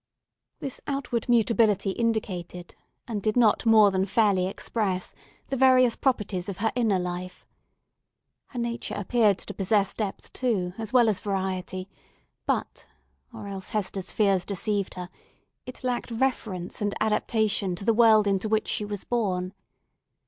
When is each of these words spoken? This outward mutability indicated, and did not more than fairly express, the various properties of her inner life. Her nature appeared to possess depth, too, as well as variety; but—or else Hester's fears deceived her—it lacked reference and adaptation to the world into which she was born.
This 0.61 0.81
outward 0.87 1.29
mutability 1.29 1.91
indicated, 1.91 2.73
and 3.07 3.21
did 3.21 3.37
not 3.37 3.67
more 3.67 3.91
than 3.91 4.07
fairly 4.07 4.47
express, 4.47 5.13
the 5.49 5.55
various 5.55 5.95
properties 5.95 6.49
of 6.49 6.57
her 6.57 6.71
inner 6.73 6.97
life. 6.97 7.45
Her 8.47 8.57
nature 8.57 8.95
appeared 8.95 9.37
to 9.37 9.53
possess 9.53 9.93
depth, 9.93 10.33
too, 10.33 10.73
as 10.79 10.91
well 10.91 11.07
as 11.07 11.19
variety; 11.19 11.87
but—or 12.47 13.45
else 13.47 13.69
Hester's 13.69 14.11
fears 14.11 14.43
deceived 14.43 14.95
her—it 14.95 15.83
lacked 15.83 16.09
reference 16.09 16.81
and 16.81 16.95
adaptation 16.99 17.75
to 17.75 17.85
the 17.85 17.93
world 17.93 18.25
into 18.25 18.49
which 18.49 18.67
she 18.69 18.83
was 18.83 19.03
born. 19.03 19.53